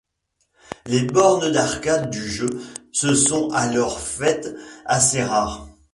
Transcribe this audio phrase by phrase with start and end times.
[0.87, 2.49] Les bornes d'arcade du jeu
[2.91, 4.47] se sont alors faites
[4.87, 5.67] assez rares.